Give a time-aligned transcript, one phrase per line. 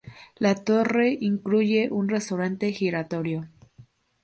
[0.37, 3.47] La torre incluye un restaurante giratorio.